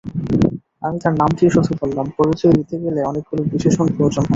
[0.81, 4.29] আমি তাঁর নামটিই শুধু বললাম, পরিচয় দিতে গেলে অনেকগুলো বিশেষণ প্রয়োজন হবে।